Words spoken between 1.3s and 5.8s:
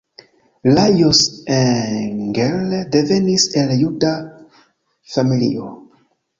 Engel devenis el juda familio.